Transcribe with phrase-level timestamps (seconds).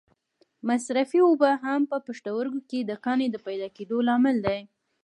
[0.67, 4.59] مصرفې اوبه هم په پښتورګو کې د کاڼې د پیدا کېدو لامل دي.